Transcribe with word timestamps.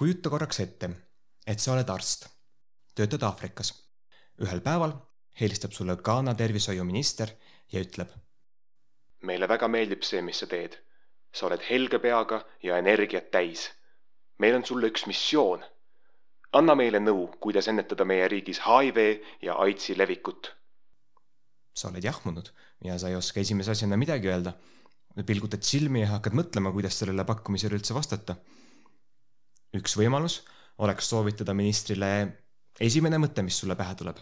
kujuta 0.00 0.30
korraks 0.32 0.62
ette, 0.62 0.88
et 1.44 1.60
sa 1.60 1.74
oled 1.74 1.90
arst, 1.92 2.22
töötad 2.96 3.24
Aafrikas. 3.26 3.74
ühel 4.40 4.62
päeval 4.64 4.94
helistab 5.40 5.74
sulle 5.76 5.96
Ghana 5.96 6.32
tervishoiuminister 6.34 7.28
ja 7.72 7.82
ütleb. 7.84 8.08
meile 9.20 9.48
väga 9.48 9.68
meeldib 9.68 10.06
see, 10.08 10.22
mis 10.22 10.38
sa 10.40 10.46
teed. 10.46 10.78
sa 11.32 11.46
oled 11.46 11.60
helge 11.68 11.98
peaga 11.98 12.38
ja 12.62 12.78
energiat 12.78 13.28
täis. 13.30 13.66
meil 14.38 14.56
on 14.56 14.64
sulle 14.64 14.88
üks 14.88 15.04
missioon. 15.06 15.66
anna 16.52 16.74
meile 16.74 16.98
nõu, 16.98 17.28
kuidas 17.40 17.68
ennetada 17.68 18.04
meie 18.04 18.28
riigis 18.28 18.62
HIV 18.64 19.20
ja 19.42 19.58
AIDSi 19.66 19.98
levikut. 19.98 20.54
sa 21.74 21.88
oled 21.88 22.04
jahmunud 22.04 22.48
ja 22.84 22.96
sa 22.98 23.08
ei 23.08 23.20
oska 23.20 23.40
esimese 23.40 23.76
asjana 23.76 24.00
midagi 24.00 24.32
öelda. 24.32 24.56
pilgutad 25.26 25.62
silmi 25.62 26.00
ja 26.00 26.08
hakkad 26.16 26.32
mõtlema, 26.32 26.72
kuidas 26.72 26.98
sellele 26.98 27.24
pakkumisele 27.24 27.76
üldse 27.76 27.94
vastata. 27.94 28.36
Üks 29.76 29.96
võimalus 29.96 30.40
oleks 30.78 31.08
soovitada 31.08 31.54
ministrile 31.54 32.10
esimene 32.80 33.18
mõte, 33.18 33.42
mis 33.42 33.58
sulle 33.60 33.76
pähe 33.76 33.94
tuleb 33.94 34.18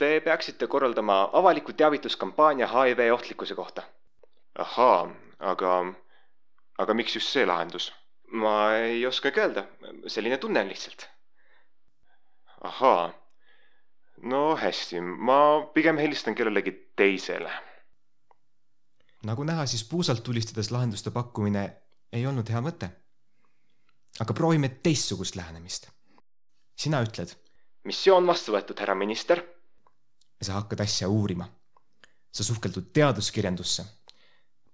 Te 0.00 0.20
peaksite 0.24 0.66
korraldama 0.66 1.28
avaliku 1.32 1.72
teavituskampaania 1.72 2.66
HIV 2.66 3.12
ohtlikkuse 3.12 3.54
kohta. 3.54 3.82
ahaa, 4.58 5.10
aga, 5.38 5.72
aga 6.78 6.94
miks 6.94 7.16
just 7.16 7.28
see 7.28 7.46
lahendus? 7.46 7.92
ma 8.32 8.54
ei 8.76 9.06
oskagi 9.06 9.40
öelda, 9.40 9.66
selline 10.06 10.38
tunne 10.38 10.60
on 10.60 10.68
lihtsalt. 10.68 11.08
ahaa, 12.60 13.12
no 14.22 14.56
hästi, 14.56 15.00
ma 15.00 15.66
pigem 15.74 15.98
helistan 15.98 16.34
kellelegi 16.34 16.72
teisele. 16.96 17.52
nagu 19.24 19.44
näha, 19.44 19.66
siis 19.66 19.84
puusalt 19.84 20.22
tulistades 20.22 20.70
lahenduste 20.70 21.10
pakkumine 21.10 21.66
ei 22.12 22.26
olnud 22.26 22.48
hea 22.48 22.64
mõte. 22.64 22.90
Aga 24.20 24.34
proovime 24.36 24.68
teistsugust 24.68 25.36
lähenemist. 25.36 25.88
sina 26.76 27.02
ütled. 27.02 27.32
missioon 27.84 28.26
vastu 28.26 28.52
võetud, 28.52 28.78
härra 28.80 28.94
minister 28.94 29.42
ja 30.40 30.44
sa 30.46 30.52
hakkad 30.52 30.80
asja 30.80 31.08
uurima. 31.08 31.48
sa 32.32 32.44
suhkeldud 32.44 32.92
teaduskirjandusse. 32.92 33.84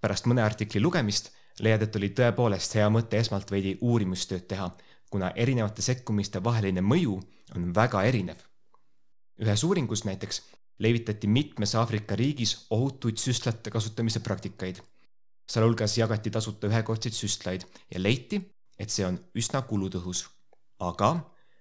pärast 0.00 0.26
mõne 0.26 0.42
artikli 0.42 0.80
lugemist 0.80 1.32
leiad, 1.60 1.82
et 1.82 1.96
oli 1.96 2.08
tõepoolest 2.08 2.74
hea 2.74 2.88
mõte 2.90 3.18
esmalt 3.18 3.50
veidi 3.50 3.78
uurimustööd 3.80 4.46
teha, 4.48 4.70
kuna 5.10 5.30
erinevate 5.36 5.82
sekkumiste 5.82 6.42
vaheline 6.44 6.80
mõju 6.80 7.20
on 7.54 7.74
väga 7.74 8.02
erinev. 8.02 8.36
ühes 9.40 9.64
uuringus 9.64 10.04
näiteks 10.04 10.42
levitati 10.78 11.26
mitmes 11.26 11.74
Aafrika 11.74 12.16
riigis 12.16 12.66
ohutuid 12.70 13.16
süstlate 13.16 13.70
kasutamise 13.70 14.20
praktikaid. 14.20 14.80
sealhulgas 15.48 15.98
jagati 15.98 16.30
tasuta 16.30 16.66
ühekordseid 16.66 17.14
süstlaid 17.14 17.62
ja 17.94 18.02
leiti, 18.02 18.55
et 18.86 18.94
see 18.94 19.06
on 19.06 19.18
üsna 19.34 19.64
kulutõhus. 19.66 20.28
aga 20.78 21.08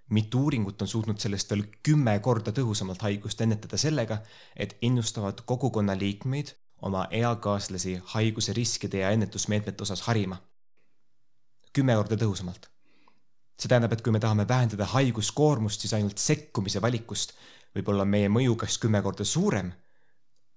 mitu 0.09 0.43
uuringut 0.45 0.81
on 0.81 0.87
suutnud 0.87 1.17
sellest 1.17 1.49
veel 1.49 1.63
kümme 1.83 2.19
korda 2.19 2.51
tõhusamalt 2.53 3.01
haigust 3.01 3.41
ennetada 3.41 3.77
sellega, 3.81 4.19
et 4.55 4.77
innustavad 4.81 5.41
kogukonna 5.49 5.95
liikmeid 5.97 6.53
oma 6.85 7.07
eakaaslasi 7.11 7.95
haiguse 8.13 8.53
riskide 8.53 9.01
ja 9.01 9.09
ennetusmeetmete 9.09 9.83
osas 9.83 10.01
harima. 10.01 10.37
kümme 11.73 11.95
korda 11.95 12.15
tõhusamalt. 12.15 12.69
see 13.59 13.69
tähendab, 13.69 13.93
et 13.93 14.01
kui 14.01 14.11
me 14.11 14.19
tahame 14.19 14.47
vähendada 14.47 14.85
haiguskoormust, 14.85 15.81
siis 15.81 15.93
ainult 15.93 16.17
sekkumise 16.17 16.81
valikust 16.81 17.33
võib 17.75 17.89
olla 17.89 18.05
meie 18.05 18.29
mõju 18.29 18.55
kas 18.55 18.77
kümme 18.77 19.01
korda 19.01 19.23
suurem 19.23 19.71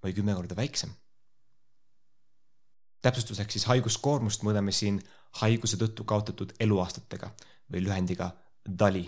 või 0.04 0.14
kümme 0.14 0.34
korda 0.34 0.56
väiksem. 0.56 0.90
täpsustuseks 3.02 3.52
siis 3.52 3.64
haiguskoormust 3.64 4.42
mõõdame 4.42 4.72
siin 4.72 5.00
haiguse 5.42 5.76
tõttu 5.76 6.04
kaotatud 6.04 6.52
eluaastatega 6.60 7.30
või 7.72 7.84
lühendiga 7.84 8.30
DALI 8.78 9.04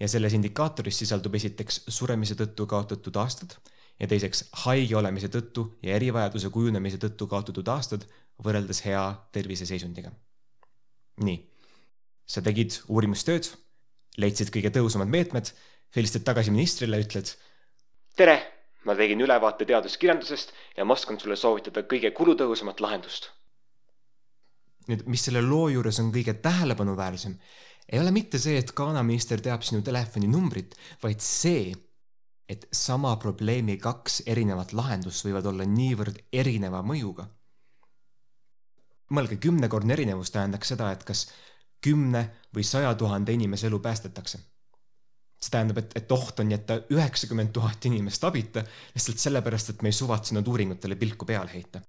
ja 0.00 0.08
selles 0.08 0.36
indikaatoris 0.36 0.98
sisaldub 0.98 1.34
esiteks 1.34 1.84
suremise 1.88 2.36
tõttu 2.38 2.66
kaotatud 2.68 3.16
aastad 3.16 3.56
ja 4.00 4.08
teiseks 4.08 4.44
haige 4.64 4.96
olemise 4.96 5.28
tõttu 5.32 5.66
ja 5.82 5.96
erivajaduse 5.96 6.50
kujunemise 6.52 7.00
tõttu 7.00 7.28
kaotatud 7.30 7.68
aastad 7.72 8.04
võrreldes 8.44 8.82
hea 8.84 9.04
terviseseisundiga. 9.32 10.10
nii, 11.24 11.38
sa 12.26 12.42
tegid 12.44 12.76
uurimustööd, 12.92 13.48
leidsid 14.20 14.50
kõige 14.52 14.68
tõhusamad 14.74 15.08
meetmed, 15.08 15.48
helistad 15.96 16.26
tagasi 16.26 16.52
ministrile, 16.52 17.00
ütled. 17.00 17.30
tere, 18.16 18.36
ma 18.84 18.94
tegin 18.94 19.20
ülevaate 19.20 19.64
teaduskirjandusest 19.64 20.52
ja 20.76 20.84
ma 20.84 20.92
oskan 20.92 21.20
sulle 21.20 21.36
soovitada 21.36 21.82
kõige 21.82 22.12
kulutõhusamat 22.12 22.80
lahendust. 22.80 23.30
Nüüd, 24.88 25.06
mis 25.10 25.24
selle 25.26 25.42
loo 25.42 25.68
juures 25.72 25.98
on 26.02 26.12
kõige 26.14 26.34
tähelepanuväärsem 26.42 27.38
ei 27.92 28.00
ole 28.00 28.10
mitte 28.10 28.38
see, 28.42 28.58
et 28.58 28.72
Ghana 28.74 29.02
minister 29.06 29.40
teab 29.42 29.62
sinu 29.66 29.82
telefoninumbrit, 29.86 30.74
vaid 31.02 31.22
see, 31.22 31.70
et 32.50 32.66
sama 32.74 33.14
probleemi 33.22 33.76
kaks 33.82 34.22
erinevat 34.26 34.72
lahendust 34.76 35.26
võivad 35.26 35.46
olla 35.50 35.66
niivõrd 35.66 36.20
erineva 36.32 36.82
mõjuga. 36.82 37.28
mõelge, 39.10 39.36
kümnekordne 39.38 39.92
erinevus 39.94 40.32
tähendaks 40.34 40.72
seda, 40.72 40.90
et 40.90 41.04
kas 41.06 41.28
kümne 41.82 42.24
või 42.54 42.64
saja 42.66 42.94
tuhande 42.94 43.32
inimese 43.32 43.66
elu 43.66 43.78
päästetakse. 43.78 44.38
see 45.40 45.50
tähendab, 45.50 45.78
et, 45.78 45.92
et 45.96 46.12
oht 46.12 46.40
on 46.40 46.50
jätta 46.50 46.80
üheksakümmend 46.90 47.52
tuhat 47.52 47.84
inimest 47.86 48.24
abita 48.24 48.64
lihtsalt 48.94 49.18
sellepärast, 49.18 49.70
et 49.70 49.82
me 49.82 49.88
ei 49.88 49.92
suvatsenud 49.92 50.46
uuringutele 50.46 50.96
pilku 50.96 51.24
peale 51.24 51.52
heita. 51.52 51.82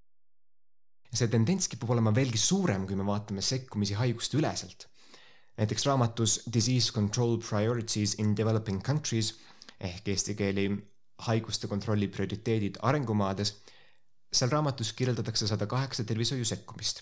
See 1.14 1.28
tendents 1.32 1.68
kipub 1.72 1.90
olema 1.96 2.12
veelgi 2.16 2.38
suurem, 2.38 2.86
kui 2.88 2.96
me 2.96 3.06
vaatame 3.06 3.42
sekkumisi 3.42 3.96
haiguste 3.98 4.38
üleselt 4.38 4.88
näiteks 5.58 5.86
raamatus 5.86 6.42
Disease 6.54 6.94
Control 6.94 7.38
Priorities 7.38 8.14
in 8.14 8.38
Developing 8.38 8.82
Countries 8.82 9.34
ehk 9.80 10.08
eesti 10.08 10.36
keeli 10.36 10.70
haiguste 11.28 11.68
kontrolli 11.68 12.08
prioriteedid 12.08 12.78
arengumaades. 12.82 13.56
seal 14.34 14.50
raamatus 14.50 14.94
kirjeldatakse 14.94 15.48
sada 15.48 15.66
kaheksa 15.66 16.04
tervishoiu 16.04 16.46
sekkumist 16.46 17.02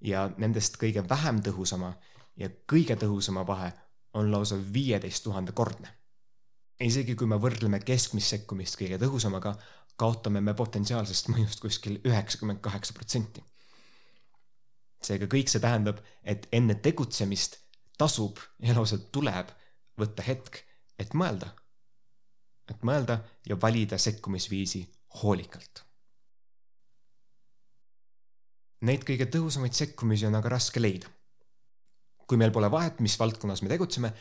ja 0.00 0.30
nendest 0.36 0.76
kõige 0.82 1.08
vähem 1.08 1.40
tõhusama 1.40 1.92
ja 2.36 2.48
kõige 2.72 2.96
tõhusama 2.96 3.46
vahe 3.46 3.72
on 4.14 4.32
lausa 4.32 4.56
viieteist 4.72 5.24
tuhande 5.24 5.52
kordne. 5.52 5.88
isegi 6.80 7.14
kui 7.14 7.26
me 7.26 7.36
võrdleme 7.36 7.80
keskmist 7.80 8.28
sekkumist 8.28 8.76
kõige 8.78 8.98
tõhusamaga, 8.98 9.56
kaotame 10.00 10.40
me 10.40 10.54
potentsiaalsest 10.54 11.30
mõjust 11.32 11.62
kuskil 11.64 12.00
üheksakümmend 12.04 12.60
kaheksa 12.64 12.94
protsenti. 12.96 13.44
seega 15.06 15.28
kõik 15.30 15.50
see 15.52 15.60
tähendab, 15.62 16.00
et 16.24 16.48
enne 16.52 16.74
tegutsemist 16.82 17.60
tasub 17.98 18.40
ja 18.58 18.74
lausa 18.74 18.98
tuleb 18.98 19.52
võtta 20.00 20.24
hetk, 20.26 20.62
et 20.98 21.14
mõelda. 21.14 21.52
et 22.68 22.82
mõelda 22.82 23.20
ja 23.46 23.56
valida 23.62 23.98
sekkumisviisi 23.98 24.80
hoolikalt. 25.22 25.84
Neid 28.82 29.04
kõige 29.06 29.28
tõhusamaid 29.30 29.72
sekkumisi 29.72 30.26
on 30.26 30.34
aga 30.34 30.48
raske 30.48 30.80
leida. 30.80 31.08
kui 32.26 32.36
meil 32.36 32.50
pole 32.50 32.70
vahet, 32.70 33.00
mis 33.00 33.14
valdkonnas 33.18 33.62
me 33.62 33.68
tegutseme, 33.68 34.12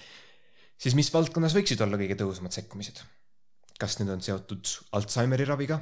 siis 0.77 0.93
mis 0.95 1.13
valdkonnas 1.13 1.55
võiksid 1.57 1.81
olla 1.81 1.97
kõige 1.97 2.15
tõhusamad 2.15 2.53
sekkumised? 2.53 3.01
Kas 3.79 3.99
need 3.99 4.09
on 4.09 4.21
seotud 4.21 4.67
Alžeimeri 4.95 5.45
raviga, 5.45 5.79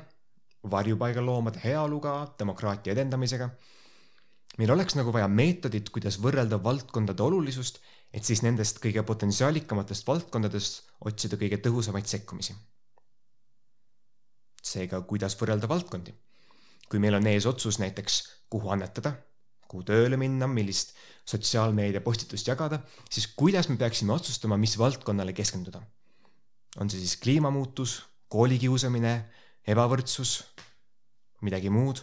varjupaigaloomade 0.72 1.62
heaoluga, 1.64 2.16
demokraatia 2.40 2.94
edendamisega 2.96 3.50
meil 4.58 4.74
oleks 4.74 4.98
nagu 4.98 5.14
vaja 5.14 5.28
meetodit, 5.30 5.90
kuidas 5.94 6.20
võrrelda 6.22 6.60
valdkondade 6.64 7.24
olulisust, 7.26 7.80
et 8.14 8.26
siis 8.26 8.44
nendest 8.46 8.80
kõige 8.84 9.04
potentsiaalikamatest 9.08 10.08
valdkondadest 10.08 10.94
otsida 11.10 11.40
kõige 11.42 11.60
tõhusamaid 11.66 12.10
sekkumisi. 12.10 12.56
seega, 14.64 15.02
kuidas 15.02 15.36
võrrelda 15.40 15.68
valdkondi? 15.70 16.14
kui 16.90 17.00
meil 17.00 17.16
on 17.16 17.28
ees 17.28 17.46
otsus 17.50 17.80
näiteks, 17.80 18.22
kuhu 18.50 18.70
annetada, 18.70 19.16
kuhu 19.68 19.84
tööle 19.84 20.18
minna, 20.18 20.48
millist 20.48 20.94
sotsiaalmeedia 21.26 22.02
postitust 22.02 22.48
jagada, 22.48 22.84
siis 23.10 23.28
kuidas 23.28 23.70
me 23.70 23.78
peaksime 23.78 24.14
otsustama, 24.14 24.58
mis 24.58 24.78
valdkonnale 24.78 25.34
keskenduda? 25.34 25.82
On 26.80 26.90
see 26.90 27.00
siis 27.00 27.18
kliimamuutus, 27.22 28.00
koolikiusamine, 28.34 29.14
ebavõrdsus, 29.70 30.40
midagi 31.46 31.70
muud 31.70 32.02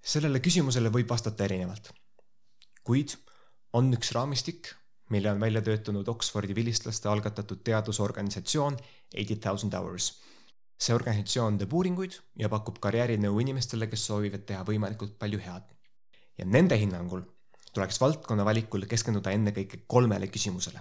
sellele 0.00 0.40
küsimusele 0.40 0.92
võib 0.92 1.08
vastata 1.10 1.44
erinevalt. 1.44 1.90
kuid 2.84 3.14
on 3.72 3.92
üks 3.94 4.12
raamistik, 4.16 4.72
mille 5.10 5.30
on 5.30 5.40
välja 5.40 5.62
töötanud 5.62 6.08
Oxfordi 6.08 6.54
vilistlaste 6.54 7.08
algatatud 7.08 7.62
teadusorganisatsioon 7.64 8.78
Eighty 9.14 9.36
Thousand 9.36 9.74
Hours. 9.74 10.20
see 10.80 10.94
organisatsioon 10.94 11.58
teeb 11.58 11.72
uuringuid 11.72 12.14
ja 12.40 12.48
pakub 12.48 12.78
karjäärinõu 12.80 13.40
inimestele, 13.40 13.86
kes 13.86 14.06
soovivad 14.06 14.46
teha 14.46 14.64
võimalikult 14.64 15.18
palju 15.18 15.38
head. 15.38 15.68
ja 16.38 16.44
nende 16.44 16.78
hinnangul 16.78 17.22
tuleks 17.74 18.00
valdkonna 18.00 18.44
valikul 18.44 18.86
keskenduda 18.86 19.30
ennekõike 19.30 19.84
kolmele 19.86 20.26
küsimusele. 20.26 20.80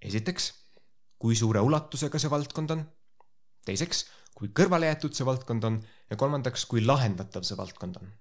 esiteks, 0.00 0.52
kui 1.22 1.38
suure 1.38 1.62
ulatusega 1.62 2.18
see 2.18 2.30
valdkond 2.30 2.74
on. 2.74 2.82
teiseks, 3.66 4.06
kui 4.34 4.50
kõrvale 4.58 4.88
jäetud 4.90 5.14
see 5.14 5.26
valdkond 5.26 5.64
on 5.68 5.76
ja 6.10 6.18
kolmandaks, 6.18 6.64
kui 6.66 6.82
lahendatav 6.82 7.46
see 7.46 7.58
valdkond 7.58 8.00
on. 8.00 8.12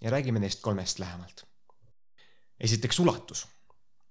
ja 0.00 0.10
räägime 0.14 0.40
neist 0.40 0.62
kolmest 0.64 0.98
lähemalt. 0.98 1.44
esiteks 2.60 2.98
ulatus. 3.04 3.46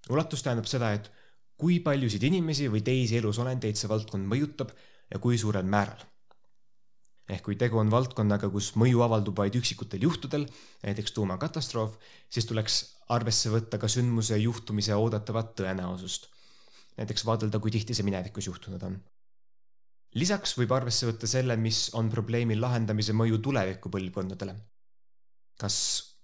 ulatus 0.09 0.45
tähendab 0.45 0.69
seda, 0.69 0.93
et 0.93 1.11
kui 1.59 1.79
paljusid 1.83 2.23
inimesi 2.23 2.69
või 2.71 2.83
teisi 2.85 3.17
elusolendeid 3.19 3.75
see 3.75 3.89
valdkond 3.91 4.29
mõjutab 4.31 4.71
ja 5.11 5.19
kui 5.19 5.37
suurel 5.37 5.65
määral. 5.65 6.05
ehk 7.29 7.43
kui 7.45 7.55
tegu 7.55 7.77
on 7.77 7.91
valdkonnaga, 7.93 8.49
kus 8.49 8.71
mõju 8.75 9.03
avaldub 9.05 9.37
vaid 9.37 9.57
üksikutel 9.57 10.05
juhtudel, 10.05 10.47
näiteks 10.85 11.13
tuumakatastroof, 11.17 11.97
siis 12.29 12.45
tuleks 12.49 12.77
arvesse 13.09 13.51
võtta 13.53 13.77
ka 13.81 13.89
sündmuse 13.89 14.37
juhtumise 14.37 14.95
oodatavat 14.95 15.55
tõenäosust. 15.61 16.29
Näiteks 16.99 17.25
vaadelda, 17.25 17.59
kui 17.63 17.71
tihti 17.71 17.95
see 17.95 18.05
minevikus 18.07 18.49
juhtunud 18.51 18.83
on 18.85 18.99
lisaks 20.17 20.55
võib 20.57 20.73
arvesse 20.73 21.07
võtta 21.09 21.29
selle, 21.29 21.57
mis 21.59 21.89
on 21.97 22.09
probleemi 22.09 22.57
lahendamise 22.57 23.13
mõju 23.13 23.39
tuleviku 23.45 23.91
põlvkondadele. 23.93 24.55
kas 25.59 25.77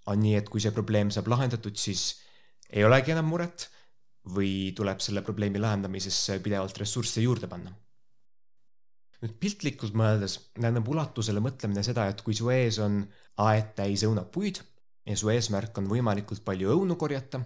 on 0.07 0.21
nii, 0.21 0.35
et 0.39 0.49
kui 0.49 0.61
see 0.63 0.71
probleem 0.71 1.11
saab 1.11 1.27
lahendatud, 1.27 1.75
siis 1.77 2.21
ei 2.69 2.85
olegi 2.85 3.11
enam 3.11 3.27
muret 3.29 3.67
või 4.35 4.71
tuleb 4.77 5.01
selle 5.03 5.21
probleemi 5.21 5.59
lahendamisesse 5.59 6.39
pidevalt 6.41 6.77
ressursse 6.81 7.21
juurde 7.21 7.49
panna? 7.51 7.73
nüüd 9.25 9.37
piltlikult 9.41 9.95
mõeldes 9.97 10.37
tähendab 10.53 10.87
ulatusele 10.91 11.41
mõtlemine 11.41 11.81
seda, 11.85 12.07
et 12.11 12.21
kui 12.21 12.35
su 12.37 12.49
ees 12.53 12.77
on 12.83 12.99
aed 13.41 13.71
täis 13.77 14.03
õunapuid 14.05 14.59
ja 15.07 15.15
su 15.17 15.31
eesmärk 15.33 15.77
on 15.79 15.87
võimalikult 15.89 16.43
palju 16.45 16.73
õunu 16.75 16.97
korjata, 16.99 17.39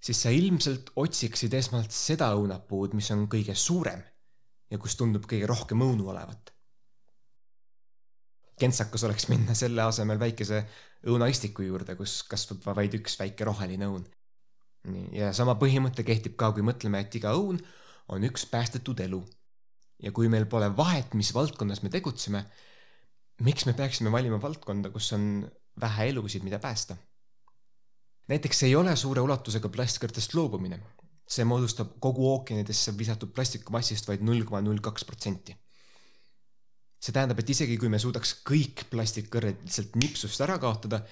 siis 0.00 0.22
sa 0.22 0.30
ilmselt 0.34 0.92
otsiksid 0.96 1.54
esmalt 1.58 1.94
seda 1.94 2.30
õunapuud, 2.36 2.94
mis 2.98 3.10
on 3.14 3.26
kõige 3.30 3.54
suurem 3.58 4.02
ja 4.70 4.78
kus 4.78 4.96
tundub 4.98 5.26
kõige 5.28 5.48
rohkem 5.48 5.82
õunu 5.84 6.10
olevat. 6.12 6.54
kentsakas 8.58 9.04
oleks 9.06 9.28
minna 9.30 9.54
selle 9.54 9.84
asemel 9.86 10.18
väikese 10.18 10.64
õunaistiku 11.06 11.62
juurde, 11.62 11.94
kus 11.94 12.24
kasvab 12.26 12.64
vaid 12.74 12.94
üks 12.98 13.18
väike 13.20 13.46
roheline 13.46 13.86
õun. 13.86 14.06
ja 15.12 15.32
sama 15.32 15.54
põhimõte 15.54 16.04
kehtib 16.04 16.36
ka, 16.36 16.52
kui 16.52 16.62
mõtleme, 16.62 17.00
et 17.00 17.14
iga 17.14 17.34
õun 17.34 17.60
on 18.08 18.24
üks 18.24 18.46
päästetud 18.46 19.00
elu. 19.00 19.22
ja 20.02 20.12
kui 20.12 20.28
meil 20.28 20.46
pole 20.46 20.70
vahet, 20.76 21.14
mis 21.14 21.34
valdkonnas 21.34 21.82
me 21.82 21.90
tegutseme, 21.90 22.44
miks 23.42 23.66
me 23.66 23.72
peaksime 23.72 24.12
valima 24.12 24.40
valdkonda, 24.42 24.90
kus 24.90 25.12
on 25.12 25.48
vähe 25.80 26.08
elusid, 26.10 26.42
mida 26.42 26.58
päästa? 26.58 26.96
Näiteks 28.28 28.62
ei 28.62 28.76
ole 28.76 28.96
suure 28.96 29.20
ulatusega 29.20 29.68
plastkõrtest 29.68 30.34
loobumine 30.34 30.80
see 31.28 31.44
moodustab 31.44 31.96
kogu 32.02 32.26
ookeanidesse 32.32 32.94
visatud 32.96 33.32
plastikumassist 33.36 34.08
vaid 34.08 34.24
null 34.24 34.46
koma 34.48 34.62
null 34.64 34.80
kaks 34.84 35.04
protsenti. 35.08 35.56
see 36.98 37.14
tähendab, 37.14 37.38
et 37.38 37.50
isegi 37.52 37.76
kui 37.78 37.90
me 37.92 38.00
suudaks 38.02 38.32
kõik 38.48 38.88
plastikkõrred 38.90 39.60
lihtsalt 39.62 39.94
nipsust 40.00 40.40
ära 40.42 40.56
kaotada, 40.58 41.04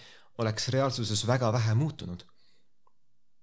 oleks 0.43 0.73
reaalsuses 0.75 1.23
väga 1.29 1.53
vähe 1.53 1.75
muutunud. 1.75 2.25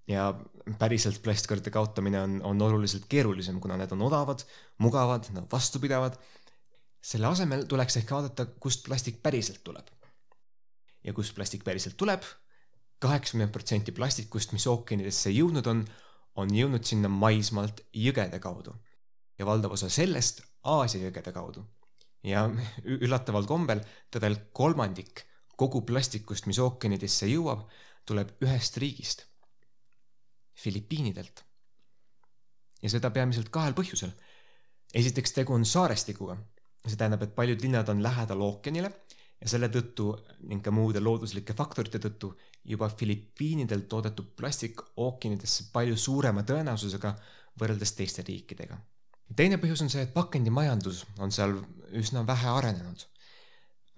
ja 0.07 0.33
päriselt 0.79 1.21
plastkõrde 1.23 1.71
kaotamine 1.71 2.19
on, 2.21 2.39
on 2.43 2.61
oluliselt 2.61 3.05
keerulisem, 3.09 3.59
kuna 3.63 3.77
need 3.79 3.91
on 3.95 4.01
odavad, 4.09 4.43
mugavad, 4.77 5.29
nad 5.31 5.47
vastupidavad. 5.51 6.17
selle 7.01 7.27
asemel 7.27 7.67
tuleks 7.69 7.97
ehk 8.01 8.11
vaadata, 8.11 8.45
kust 8.59 8.83
plastik 8.87 9.21
päriselt 9.21 9.63
tuleb. 9.63 9.87
ja 11.03 11.13
kust 11.13 11.35
plastik 11.35 11.63
päriselt 11.63 11.97
tuleb, 11.97 12.25
kaheksakümmend 13.03 13.51
protsenti 13.51 13.91
plastikust, 13.95 14.55
mis 14.55 14.65
ookeanidesse 14.71 15.33
jõudnud 15.33 15.67
on, 15.69 15.83
on 16.39 16.55
jõudnud 16.55 16.87
sinna 16.87 17.11
maismaalt 17.11 17.83
jõgede 17.93 18.39
kaudu 18.43 18.73
ja 19.39 19.45
valdav 19.45 19.75
osa 19.75 19.89
sellest 19.91 20.43
Aasia 20.63 21.09
jõgede 21.09 21.33
kaudu. 21.35 21.65
ja 22.23 22.45
üllataval 22.87 23.43
kombel 23.43 23.81
tõvel 24.11 24.37
kolmandik 24.55 25.25
kogu 25.59 25.81
plastikust, 25.83 26.45
mis 26.47 26.59
ookeanidesse 26.63 27.27
jõuab, 27.27 27.65
tuleb 28.07 28.31
ühest 28.45 28.77
riigist, 28.79 29.25
Filipiinidelt. 30.55 31.43
ja 32.81 32.89
seda 32.89 33.11
peamiselt 33.11 33.49
kahel 33.49 33.73
põhjusel. 33.73 34.11
esiteks 34.93 35.31
tegu 35.33 35.53
on 35.53 35.65
saarestikuga, 35.65 36.37
see 36.87 36.95
tähendab, 36.95 37.23
et 37.23 37.35
paljud 37.35 37.61
linnad 37.61 37.89
on 37.89 38.03
lähedal 38.03 38.41
ookeanile 38.41 38.93
ja 39.43 39.51
selle 39.51 39.67
tõttu 39.71 40.09
ning 40.47 40.63
ka 40.63 40.71
muude 40.71 41.01
looduslike 41.03 41.55
faktorite 41.57 41.99
tõttu 42.01 42.31
juba 42.71 42.87
Filipiinidel 42.89 43.85
toodetud 43.91 44.31
plastik 44.39 44.81
ookeanidesse 45.03 45.69
palju 45.73 45.97
suurema 45.99 46.45
tõenäosusega 46.47 47.13
võrreldes 47.59 47.91
teiste 47.97 48.23
riikidega. 48.23 48.77
teine 49.35 49.57
põhjus 49.57 49.81
on 49.83 49.89
see, 49.89 50.03
et 50.05 50.13
pakendimajandus 50.13 51.03
on 51.19 51.31
seal 51.31 51.57
üsna 51.91 52.23
vähe 52.27 52.47
arenenud. 52.59 53.09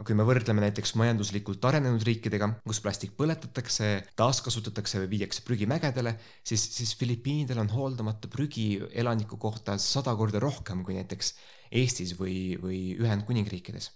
kui 0.03 0.15
me 0.17 0.25
võrdleme 0.27 0.59
näiteks 0.59 0.95
majanduslikult 0.99 1.65
arenenud 1.65 2.01
riikidega, 2.03 2.49
kus 2.67 2.81
plastik 2.83 3.13
põletatakse, 3.15 3.91
taaskasutatakse 4.19 4.99
või 5.03 5.11
viiakse 5.13 5.45
prügimägedele, 5.47 6.17
siis, 6.43 6.65
siis 6.75 6.95
Filipiinidel 6.99 7.61
on 7.61 7.69
hooldamata 7.71 8.27
prügi 8.27 8.81
elaniku 8.91 9.37
kohta 9.37 9.77
sada 9.77 10.15
korda 10.15 10.41
rohkem 10.43 10.83
kui 10.83 10.97
näiteks 10.97 11.35
Eestis 11.71 12.17
või, 12.19 12.57
või 12.59 12.81
Ühendkuningriikides 12.99 13.93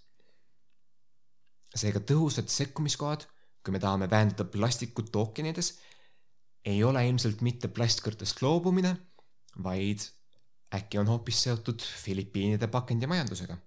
seega 1.75 2.01
tõhusad 2.01 2.49
sekkumiskohad, 2.49 3.25
kui 3.63 3.75
me 3.75 3.79
tahame 3.79 4.09
vähendada 4.09 4.45
plastikut 4.49 5.15
ookeanides, 5.15 5.73
ei 6.65 6.83
ole 6.83 7.05
ilmselt 7.07 7.41
mitte 7.45 7.69
plastkõrtest 7.71 8.41
loobumine, 8.41 8.95
vaid 9.63 10.03
äkki 10.75 10.99
on 11.01 11.07
hoopis 11.07 11.43
seotud 11.43 11.81
Filipiinide 11.81 12.67
pakendimajandusega. 12.67 13.57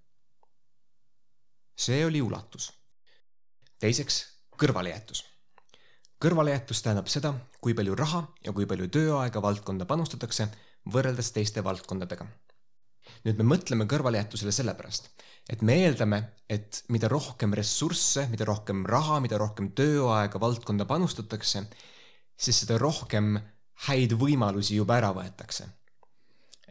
see 1.76 2.04
oli 2.06 2.20
ulatus. 2.22 2.72
teiseks, 3.78 4.26
kõrvalejäetus. 4.58 5.24
kõrvalejäetus 6.24 6.82
tähendab 6.82 7.06
seda, 7.06 7.34
kui 7.60 7.74
palju 7.74 7.94
raha 7.94 8.26
ja 8.44 8.52
kui 8.52 8.66
palju 8.66 8.88
tööaega 8.88 9.42
valdkonda 9.42 9.86
panustatakse 9.86 10.48
võrreldes 10.92 11.32
teiste 11.32 11.64
valdkondadega. 11.64 12.26
Nüüd 13.26 13.40
me 13.40 13.46
mõtleme 13.54 13.86
kõrvalejätusele 13.90 14.52
sellepärast, 14.54 15.10
et 15.50 15.62
me 15.62 15.76
eeldame, 15.84 16.22
et 16.48 16.82
mida 16.94 17.10
rohkem 17.10 17.54
ressursse, 17.56 18.26
mida 18.30 18.46
rohkem 18.48 18.84
raha, 18.86 19.20
mida 19.24 19.38
rohkem 19.40 19.72
tööaega 19.76 20.40
valdkonda 20.40 20.86
panustatakse, 20.88 21.64
siis 22.36 22.62
seda 22.64 22.78
rohkem 22.80 23.36
häid 23.88 24.14
võimalusi 24.18 24.76
juba 24.78 24.98
ära 25.00 25.12
võetakse. 25.16 25.68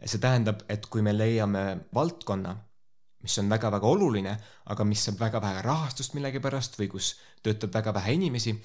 see 0.04 0.18
tähendab, 0.18 0.64
et 0.68 0.86
kui 0.90 1.02
me 1.02 1.12
leiame 1.14 1.86
valdkonna, 1.94 2.56
mis 3.22 3.38
on 3.38 3.48
väga-väga 3.48 3.86
oluline, 3.86 4.32
aga 4.66 4.84
mis 4.84 5.04
saab 5.06 5.20
väga 5.20 5.40
vähe 5.42 5.60
rahastust 5.62 6.16
millegipärast 6.16 6.78
või 6.78 6.88
kus 6.90 7.12
töötab 7.42 7.74
väga 7.74 7.94
vähe 7.94 8.16
inimesi, 8.18 8.56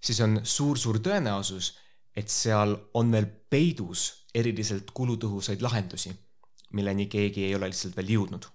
siis 0.00 0.20
on 0.20 0.40
suur-suur 0.42 0.98
tõenäosus, 0.98 1.76
et 2.16 2.28
seal 2.28 2.74
on 2.94 3.12
veel 3.12 3.28
peidus 3.50 4.26
eriliselt 4.34 4.90
kulutõhusaid 4.94 5.62
lahendusi, 5.62 6.10
milleni 6.76 7.06
keegi 7.10 7.44
ei 7.48 7.54
ole 7.54 7.70
lihtsalt 7.70 7.96
veel 7.98 8.16
jõudnud 8.16 8.46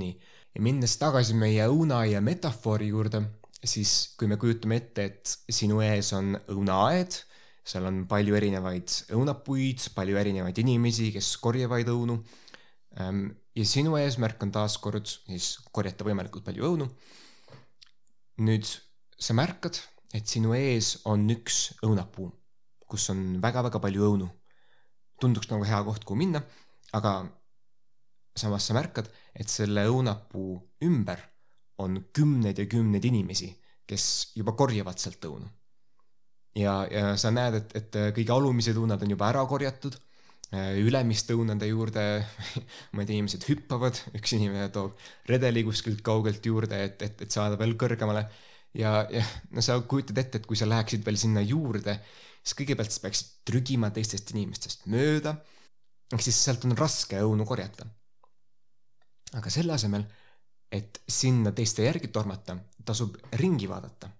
nii, 0.00 0.12
ja 0.56 0.64
minnes 0.64 0.96
tagasi 1.00 1.36
meie 1.38 1.66
õunaaia 1.70 2.20
metafoori 2.24 2.90
juurde, 2.92 3.22
siis 3.66 4.12
kui 4.18 4.28
me 4.30 4.38
kujutame 4.40 4.80
ette, 4.80 5.06
et 5.08 5.34
sinu 5.52 5.80
ees 5.84 6.12
on 6.16 6.36
õunaaed, 6.52 7.18
seal 7.66 7.88
on 7.88 8.04
palju 8.10 8.36
erinevaid 8.38 8.92
õunapuid, 9.16 9.88
palju 9.96 10.20
erinevaid 10.20 10.58
inimesi, 10.62 11.10
kes 11.14 11.32
korjavad 11.42 11.90
õunu. 11.90 12.20
Ja 12.96 13.64
sinu 13.66 13.96
eesmärk 13.98 14.44
on 14.46 14.52
taaskord 14.54 15.08
siis 15.08 15.56
korjata 15.74 16.06
võimalikult 16.06 16.46
palju 16.46 16.70
õunu. 16.70 16.86
nüüd 18.46 18.68
sa 19.18 19.32
märkad, 19.32 19.78
et 20.14 20.28
sinu 20.28 20.52
ees 20.54 20.98
on 21.08 21.24
üks 21.32 21.78
õunapuu, 21.84 22.28
kus 22.84 23.08
on 23.10 23.40
väga-väga 23.42 23.80
palju 23.80 24.10
õunu. 24.10 24.28
Tunduks 25.20 25.50
nagu 25.50 25.64
hea 25.66 25.80
koht, 25.86 26.04
kuhu 26.04 26.18
minna, 26.20 26.42
aga 26.96 27.18
samas 28.36 28.66
sa 28.68 28.76
märkad, 28.76 29.08
et 29.34 29.48
selle 29.48 29.86
õunapuu 29.88 30.56
ümber 30.84 31.22
on 31.82 32.00
kümneid 32.16 32.58
ja 32.60 32.66
kümneid 32.68 33.04
inimesi, 33.04 33.50
kes 33.88 34.32
juba 34.36 34.56
korjavad 34.56 34.98
sealt 35.00 35.24
õunu. 35.28 35.48
ja, 36.56 36.86
ja 36.90 37.16
sa 37.20 37.30
näed, 37.30 37.54
et, 37.60 37.76
et 37.76 37.98
kõige 38.16 38.32
alumised 38.32 38.76
õunad 38.76 39.02
on 39.04 39.12
juba 39.12 39.28
ära 39.28 39.44
korjatud, 39.48 39.96
ülemiste 40.54 41.34
õunade 41.34 41.66
juurde 41.66 42.02
mõned 42.94 43.10
inimesed 43.10 43.44
hüppavad, 43.48 43.98
üks 44.14 44.36
inimene 44.36 44.68
toob 44.72 44.94
redeli 45.26 45.64
kuskilt 45.66 46.02
kaugelt 46.06 46.44
juurde, 46.46 46.78
et, 46.84 47.02
et, 47.02 47.22
et 47.26 47.30
saada 47.30 47.58
veel 47.58 47.74
kõrgemale. 47.76 48.26
Ja, 48.76 49.02
ja 49.10 49.24
no 49.56 49.64
sa 49.64 49.78
kujutad 49.80 50.18
ette, 50.22 50.40
et 50.40 50.46
kui 50.48 50.58
sa 50.58 50.68
läheksid 50.68 51.04
veel 51.06 51.18
sinna 51.20 51.42
juurde, 51.44 51.98
siis 52.42 52.56
kõigepealt 52.60 52.94
sa 52.94 53.04
peaksid 53.04 53.36
trügima 53.48 53.90
teistest 53.94 54.32
inimestest 54.34 54.86
mööda, 54.92 55.36
ehk 56.12 56.22
siis 56.22 56.38
sealt 56.44 56.64
on 56.68 56.76
raske 56.78 57.18
õunu 57.24 57.46
korjata 57.48 57.88
aga 59.34 59.50
selle 59.50 59.74
asemel, 59.74 60.04
et 60.72 61.00
sinna 61.08 61.52
teiste 61.56 61.86
järgi 61.86 62.10
tormata, 62.12 62.56
tasub 62.86 63.16
ringi 63.40 63.68
vaadata 63.70 64.10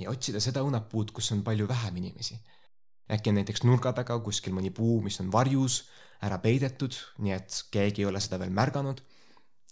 ja 0.00 0.10
otsida 0.10 0.40
seda 0.42 0.62
õunapuud, 0.64 1.12
kus 1.14 1.30
on 1.34 1.42
palju 1.46 1.68
vähem 1.68 1.96
inimesi. 2.02 2.38
äkki 3.12 3.30
on 3.30 3.36
näiteks 3.40 3.64
nurga 3.64 3.92
taga 3.92 4.18
kuskil 4.24 4.54
mõni 4.56 4.70
puu, 4.72 5.00
mis 5.02 5.20
on 5.20 5.30
varjus, 5.32 5.82
ära 6.22 6.38
peidetud, 6.38 6.96
nii 7.18 7.34
et 7.34 7.58
keegi 7.70 8.02
ei 8.02 8.08
ole 8.08 8.20
seda 8.20 8.38
veel 8.38 8.50
märganud. 8.50 9.02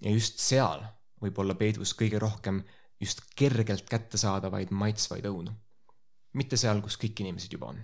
ja 0.01 0.11
just 0.11 0.39
seal 0.39 0.85
võib 1.21 1.39
olla 1.39 1.55
peidus 1.55 1.95
kõige 1.95 2.19
rohkem 2.19 2.63
just 3.01 3.23
kergelt 3.37 3.89
kättesaadavaid 3.89 4.71
maitsvaid 4.71 5.25
õunu. 5.31 5.53
mitte 6.33 6.57
seal, 6.57 6.79
kus 6.81 6.95
kõik 7.01 7.25
inimesed 7.25 7.53
juba 7.53 7.73
on. 7.73 7.81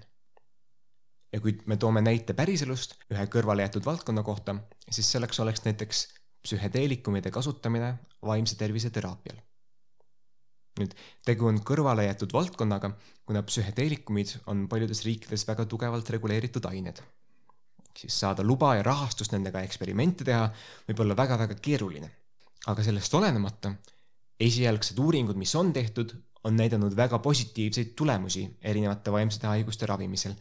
ja 1.32 1.40
kui 1.40 1.56
me 1.66 1.76
toome 1.76 2.02
näite 2.04 2.34
päriselust 2.34 2.94
ühe 3.10 3.26
kõrvale 3.32 3.64
jäetud 3.64 3.84
valdkonna 3.84 4.22
kohta, 4.22 4.56
siis 4.90 5.10
selleks 5.12 5.40
oleks 5.40 5.64
näiteks 5.64 6.06
psühhedeelikumide 6.42 7.30
kasutamine 7.30 7.94
vaimse 8.22 8.56
tervise 8.56 8.90
teraapial. 8.90 9.40
nüüd 10.80 10.92
tegu 11.24 11.48
on 11.48 11.62
kõrvale 11.64 12.04
jäetud 12.04 12.32
valdkonnaga, 12.32 12.90
kuna 13.24 13.42
psühhedeelikumid 13.42 14.34
on 14.52 14.68
paljudes 14.68 15.04
riikides 15.08 15.46
väga 15.48 15.64
tugevalt 15.64 16.10
reguleeritud 16.10 16.64
ained. 16.64 17.02
siis 17.96 18.20
saada 18.20 18.44
luba 18.44 18.74
ja 18.76 18.82
rahastust 18.82 19.32
nendega 19.32 19.62
eksperimente 19.64 20.24
teha 20.24 20.50
võib 20.88 21.00
olla 21.00 21.16
väga-väga 21.16 21.54
keeruline. 21.54 22.10
aga 22.66 22.82
sellest 22.82 23.14
olenemata 23.14 23.72
esialgsed 24.40 24.98
uuringud, 25.00 25.36
mis 25.38 25.54
on 25.56 25.72
tehtud, 25.72 26.12
on 26.44 26.56
näidanud 26.56 26.94
väga 26.96 27.18
positiivseid 27.18 27.94
tulemusi 27.98 28.46
erinevate 28.62 29.12
vaimsete 29.12 29.48
haiguste 29.50 29.86
ravimisel, 29.86 30.34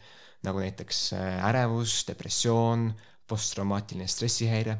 nagu 0.46 0.60
näiteks 0.62 1.12
äh, 1.16 1.46
ärevus, 1.48 2.04
depressioon, 2.08 2.92
posttraumaatiline 3.26 4.06
stressihäire. 4.06 4.76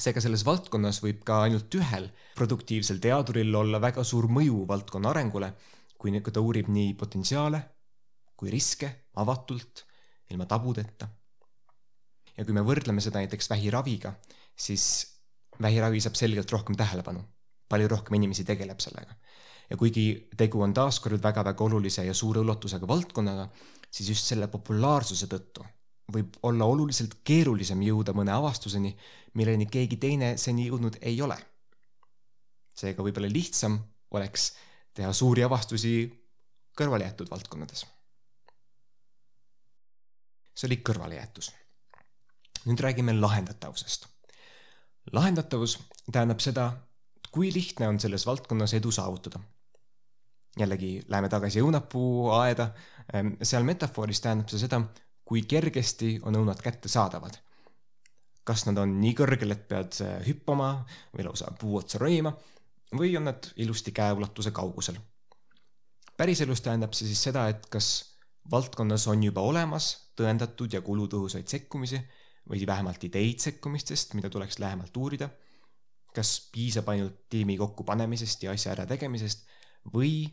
seega 0.00 0.20
selles 0.24 0.46
valdkonnas 0.48 1.02
võib 1.04 1.18
ka 1.28 1.42
ainult 1.44 1.74
ühel 1.76 2.06
produktiivsel 2.34 2.98
teaduril 3.04 3.54
olla 3.54 3.80
väga 3.80 4.04
suur 4.04 4.30
mõju 4.32 4.64
valdkonna 4.68 5.10
arengule, 5.10 5.52
kui 5.98 6.20
ta 6.20 6.40
uurib 6.40 6.70
nii 6.72 6.94
potentsiaale 6.94 7.60
kui 8.40 8.48
riske 8.48 8.88
avatult, 9.20 9.84
ilma 10.32 10.46
tabudeta. 10.48 11.08
ja 12.36 12.44
kui 12.48 12.56
me 12.56 12.62
võrdleme 12.64 13.02
seda 13.04 13.20
näiteks 13.20 13.50
vähiraviga, 13.52 14.14
siis 14.56 14.84
vähiravi 15.60 16.00
saab 16.00 16.16
selgelt 16.16 16.52
rohkem 16.54 16.78
tähelepanu 16.80 17.20
palju 17.70 17.88
rohkem 17.88 18.18
inimesi 18.18 18.44
tegeleb 18.44 18.80
sellega. 18.82 19.14
ja 19.70 19.76
kuigi 19.78 20.28
tegu 20.36 20.62
on 20.62 20.72
taaskord 20.74 21.22
väga-väga 21.22 21.64
olulise 21.64 22.04
ja 22.04 22.14
suure 22.14 22.40
ulatusega 22.40 22.88
valdkonnaga, 22.88 23.48
siis 23.90 24.08
just 24.10 24.26
selle 24.26 24.48
populaarsuse 24.50 25.28
tõttu 25.30 25.64
võib 26.12 26.36
olla 26.42 26.66
oluliselt 26.66 27.20
keerulisem 27.24 27.82
jõuda 27.82 28.14
mõne 28.16 28.32
avastuseni, 28.34 28.90
milleni 29.38 29.66
keegi 29.70 29.98
teine 30.02 30.34
seni 30.38 30.66
jõudnud 30.68 30.98
ei 31.00 31.22
ole. 31.22 31.38
seega 32.80 33.02
võib-olla 33.04 33.28
lihtsam 33.28 33.76
oleks 34.16 34.52
teha 34.96 35.12
suuri 35.12 35.42
avastusi 35.44 35.94
kõrvale 36.76 37.04
jäetud 37.04 37.30
valdkonnades. 37.30 37.86
see 40.54 40.68
oli 40.68 40.82
kõrvalejäetus. 40.88 41.52
nüüd 42.66 42.80
räägime 42.80 43.20
lahendatavusest. 43.20 44.06
lahendatavus 45.12 45.78
tähendab 46.12 46.40
seda, 46.40 46.72
kui 47.30 47.52
lihtne 47.54 47.88
on 47.88 48.00
selles 48.00 48.26
valdkonnas 48.26 48.74
edu 48.74 48.90
saavutada? 48.90 49.40
jällegi 50.58 51.02
läheme 51.08 51.28
tagasi 51.30 51.60
õunapuu 51.62 52.30
aeda. 52.34 52.70
Ehm, 53.14 53.36
seal 53.42 53.64
metafooris 53.64 54.20
tähendab 54.20 54.50
see 54.50 54.58
seda, 54.58 54.80
kui 55.24 55.44
kergesti 55.46 56.16
on 56.26 56.40
õunad 56.42 56.62
kättesaadavad. 56.62 57.38
kas 58.44 58.64
nad 58.66 58.78
on 58.82 58.96
nii 58.98 59.12
kõrgel, 59.14 59.52
et 59.52 59.66
pead 59.68 59.94
hüppama 60.26 60.70
või 61.14 61.26
lausa 61.26 61.52
puu 61.60 61.76
otsa 61.78 62.00
ronima 62.00 62.32
või 62.96 63.12
on 63.16 63.28
nad 63.28 63.46
ilusti 63.56 63.92
käeulatuse 63.92 64.50
kaugusel. 64.50 64.96
päriselus 66.16 66.60
tähendab 66.60 66.92
see 66.92 67.06
siis 67.06 67.22
seda, 67.22 67.48
et 67.48 67.66
kas 67.70 68.16
valdkonnas 68.50 69.06
on 69.06 69.22
juba 69.22 69.40
olemas 69.40 70.10
tõendatud 70.16 70.72
ja 70.72 70.80
kulutõhusaid 70.80 71.46
sekkumisi 71.48 72.00
või 72.50 72.66
vähemalt 72.66 73.04
ideid 73.04 73.38
sekkumistest, 73.38 74.14
mida 74.14 74.30
tuleks 74.30 74.58
lähemalt 74.58 74.96
uurida 74.96 75.30
kas 76.14 76.50
piisab 76.52 76.88
ainult 76.92 77.26
tiimi 77.30 77.56
kokkupanemisest 77.60 78.42
ja 78.42 78.54
asja 78.56 78.72
ärategemisest 78.74 79.46
või 79.94 80.26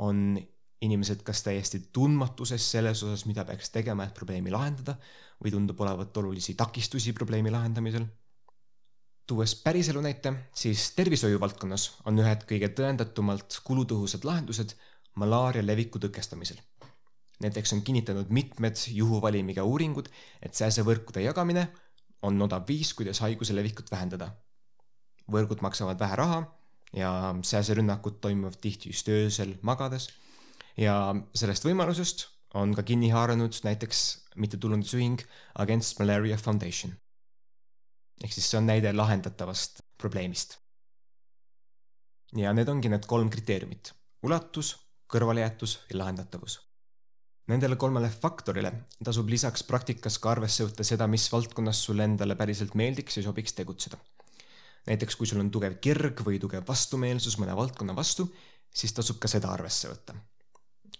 on 0.00 0.38
inimesed 0.80 1.24
kas 1.24 1.42
täiesti 1.44 1.82
tundmatuses 1.92 2.64
selles 2.72 3.02
osas, 3.04 3.26
mida 3.28 3.44
peaks 3.44 3.70
tegema, 3.72 4.06
et 4.06 4.16
probleemi 4.16 4.52
lahendada 4.52 4.96
või 5.42 5.52
tundub 5.52 5.80
olevat 5.80 6.16
olulisi 6.16 6.54
takistusi 6.54 7.12
probleemi 7.12 7.52
lahendamisel. 7.52 8.06
tuues 9.26 9.54
päriselu 9.62 10.00
näite, 10.02 10.32
siis 10.54 10.88
tervishoiu 10.96 11.40
valdkonnas 11.40 11.84
on 12.10 12.18
ühed 12.18 12.42
kõige 12.50 12.72
tõendatumalt 12.74 13.60
kulutõhusad 13.64 14.24
lahendused 14.24 14.74
malaaria 15.14 15.62
leviku 15.66 15.98
tõkestamisel. 15.98 16.56
näiteks 17.40 17.72
on 17.72 17.82
kinnitanud 17.82 18.28
mitmed 18.28 18.76
juhuvalimiga 18.88 19.64
uuringud, 19.64 20.08
et 20.42 20.54
sääsevõrkude 20.54 21.20
jagamine 21.20 21.68
on 22.22 22.42
odav 22.42 22.64
viis, 22.68 22.94
kuidas 22.94 23.20
haiguse 23.20 23.54
levikut 23.54 23.90
vähendada 23.90 24.30
võrgud 25.30 25.62
maksavad 25.64 25.98
vähe 26.00 26.16
raha 26.16 26.40
ja 26.96 27.34
sääserünnakud 27.42 28.18
toimuvad 28.20 28.58
tihti 28.60 28.90
just 28.90 29.08
öösel 29.08 29.54
magades. 29.62 30.08
ja 30.76 31.14
sellest 31.34 31.64
võimalusest 31.64 32.26
on 32.54 32.74
ka 32.74 32.82
kinni 32.82 33.10
haaranud 33.10 33.54
näiteks 33.64 34.26
mittetulundusühing 34.36 35.22
Against 35.54 35.98
Malaria 35.98 36.36
Foundation. 36.36 36.96
ehk 38.24 38.32
siis 38.32 38.50
see 38.50 38.58
on 38.58 38.66
näide 38.66 38.92
lahendatavast 38.92 39.82
probleemist. 39.98 40.58
ja 42.36 42.52
need 42.52 42.68
ongi 42.68 42.88
need 42.88 43.06
kolm 43.06 43.30
kriteeriumit, 43.30 43.92
ulatus, 44.22 44.76
kõrvalejäetus 45.12 45.78
ja 45.90 45.98
lahendatavus. 45.98 46.60
Nendele 47.50 47.76
kolmele 47.76 48.08
faktorile 48.10 48.72
tasub 49.04 49.28
lisaks 49.28 49.62
praktikas 49.66 50.18
ka 50.18 50.30
arvesse 50.30 50.64
võtta 50.64 50.84
seda, 50.86 51.06
mis 51.06 51.32
valdkonnas 51.32 51.84
sulle 51.84 52.04
endale 52.04 52.36
päriselt 52.36 52.74
meeldiks 52.74 53.16
ja 53.16 53.22
sobiks 53.22 53.54
tegutseda 53.58 53.98
näiteks 54.88 55.16
kui 55.16 55.28
sul 55.28 55.40
on 55.42 55.50
tugev 55.52 55.76
kirg 55.82 56.22
või 56.26 56.40
tugev 56.40 56.64
vastumeelsus 56.68 57.36
mõne 57.40 57.56
valdkonna 57.56 57.94
vastu, 57.96 58.28
siis 58.74 58.94
tasub 58.96 59.20
ka 59.20 59.28
seda 59.28 59.52
arvesse 59.52 59.90
võtta. 59.90 60.14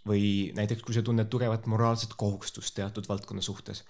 või 0.09 0.49
näiteks, 0.57 0.81
kui 0.81 0.95
sa 0.97 1.03
tunned 1.05 1.29
tugevat 1.29 1.67
moraalset 1.69 2.15
kohustust 2.17 2.75
teatud 2.75 3.09
valdkonna 3.09 3.43
suhtes. 3.43 3.85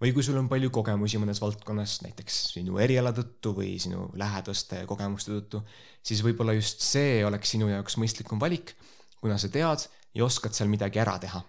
või 0.00 0.12
kui 0.14 0.22
sul 0.22 0.36
on 0.38 0.48
palju 0.48 0.70
kogemusi 0.70 1.18
mõnes 1.18 1.40
valdkonnas, 1.40 2.02
näiteks 2.02 2.52
sinu 2.54 2.78
eriala 2.78 3.12
tõttu 3.12 3.54
või 3.54 3.78
sinu 3.82 4.10
lähedaste 4.14 4.86
kogemuste 4.86 5.32
tõttu, 5.32 5.62
siis 6.02 6.22
võib-olla 6.22 6.54
just 6.54 6.80
see 6.80 7.24
oleks 7.24 7.50
sinu 7.50 7.68
jaoks 7.68 7.96
mõistlikum 7.96 8.40
valik, 8.40 8.74
kuna 9.20 9.38
sa 9.38 9.48
tead 9.48 9.88
ja 10.14 10.24
oskad 10.24 10.54
seal 10.54 10.68
midagi 10.68 10.98
ära 10.98 11.18
teha. 11.18 11.42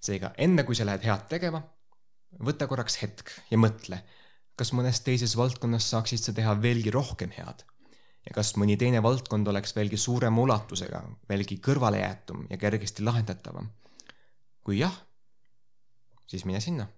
seega 0.00 0.32
enne, 0.38 0.64
kui 0.64 0.74
sa 0.74 0.84
lähed 0.84 1.04
head 1.04 1.28
tegema, 1.28 1.62
võta 2.40 2.66
korraks 2.66 2.96
hetk 3.02 3.30
ja 3.50 3.58
mõtle 3.58 4.02
kas 4.60 4.74
mõnes 4.76 5.00
teises 5.06 5.36
valdkonnas 5.40 5.88
saaksid 5.94 6.20
sa 6.20 6.36
teha 6.36 6.54
veelgi 6.60 6.92
rohkem 6.92 7.32
head? 7.36 7.64
ja 8.28 8.34
kas 8.36 8.52
mõni 8.60 8.76
teine 8.76 9.00
valdkond 9.00 9.48
oleks 9.48 9.72
veelgi 9.72 9.96
suurema 9.96 10.42
ulatusega, 10.42 11.00
veelgi 11.28 11.56
kõrvalejäetum 11.64 12.44
ja 12.50 12.60
kergesti 12.60 13.04
lahendatavam? 13.06 13.70
kui 14.60 14.82
jah, 14.82 14.96
siis 16.28 16.44
mine 16.44 16.60
sinna 16.60 16.90